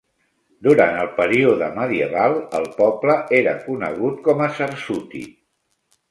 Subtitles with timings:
[0.67, 5.23] Durant el període medieval, el poble era conegut com a Sarsuti.